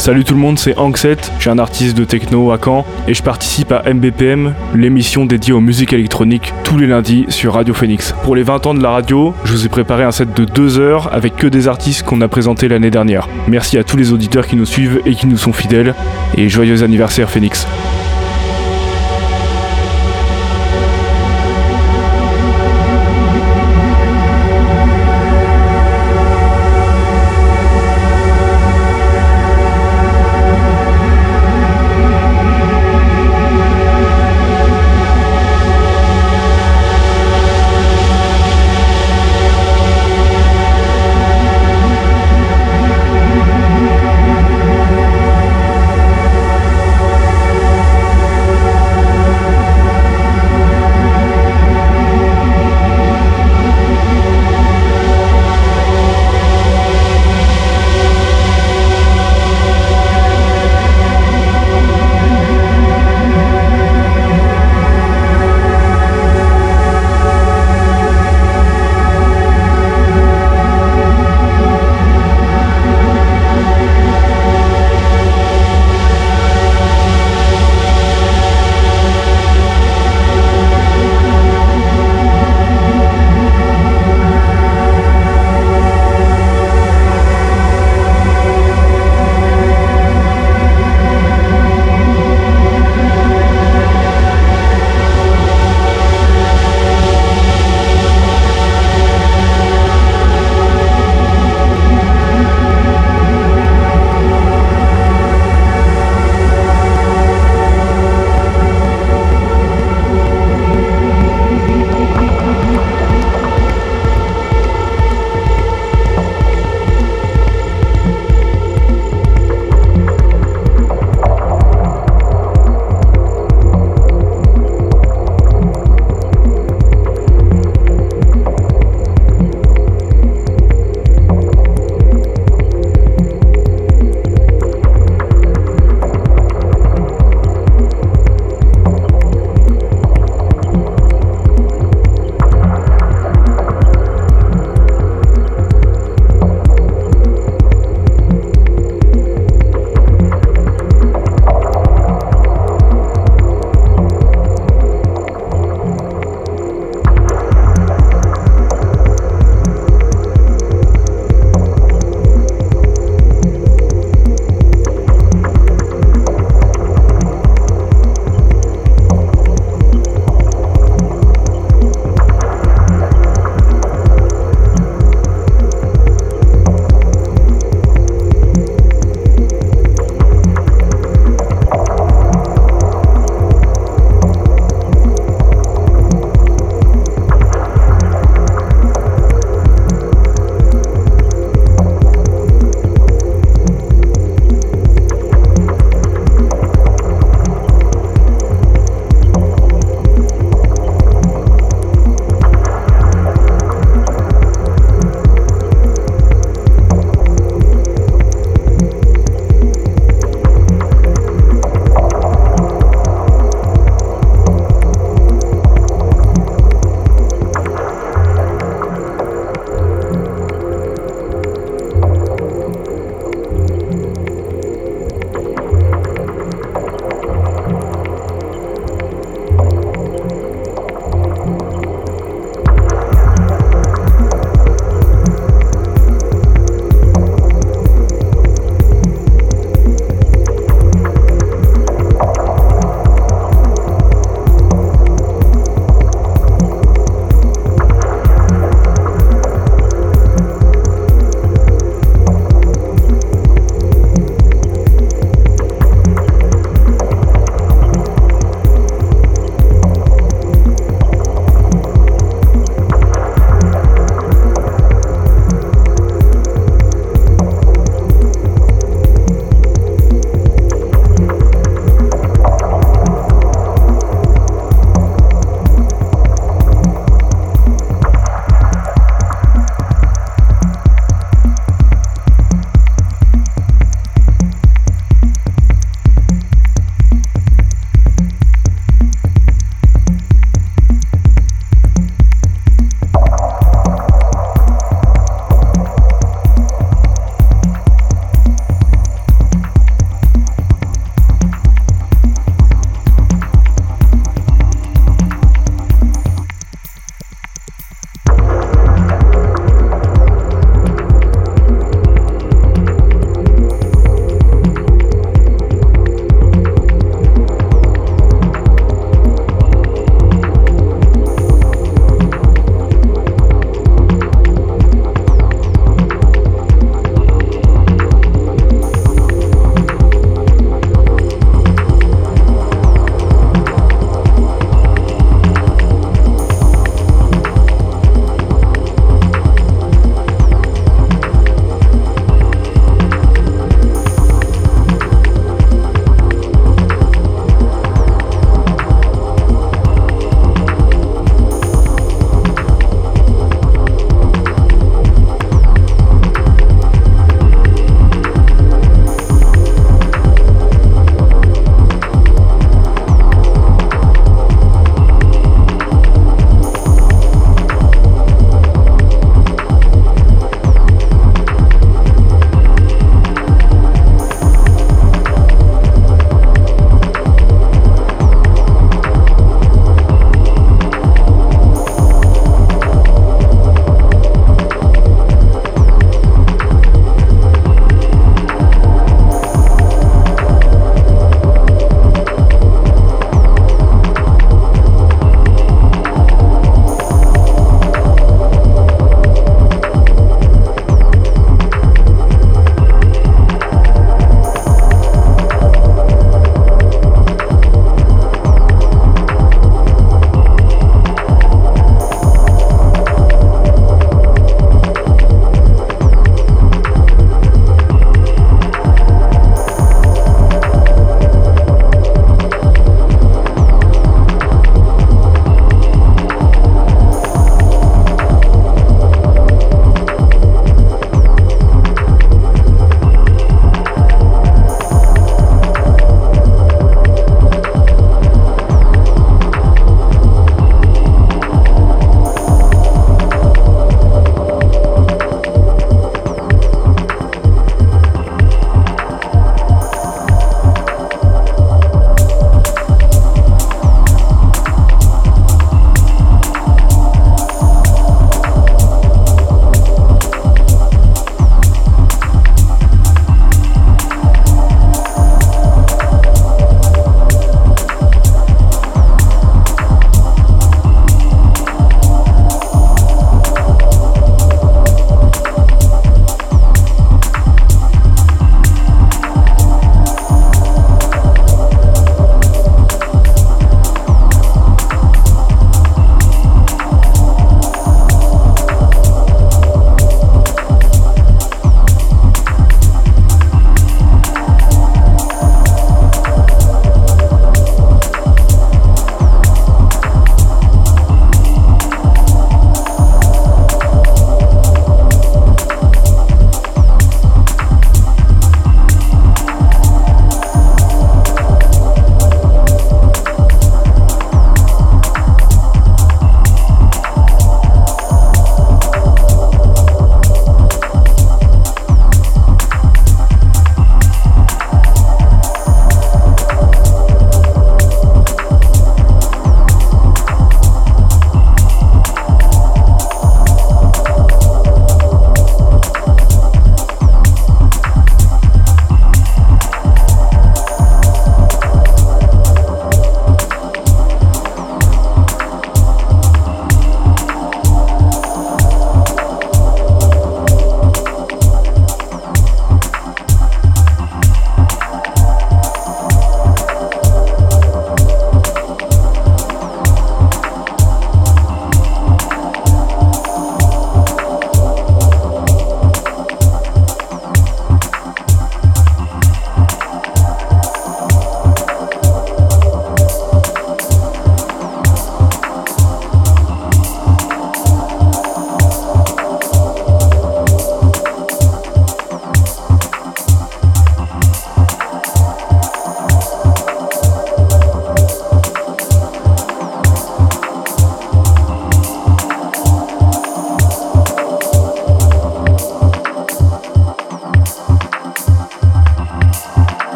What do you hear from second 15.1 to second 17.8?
qui nous sont fidèles et joyeux anniversaire Phoenix.